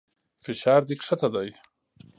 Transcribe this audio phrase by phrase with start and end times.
[0.43, 1.49] فشار دې کښته دى.